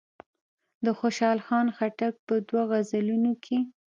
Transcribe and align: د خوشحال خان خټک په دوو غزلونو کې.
د 0.85 0.87
خوشحال 0.99 1.39
خان 1.45 1.67
خټک 1.77 2.13
په 2.27 2.35
دوو 2.47 2.61
غزلونو 2.71 3.31
کې. 3.43 3.57